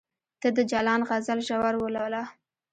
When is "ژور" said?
1.47-1.75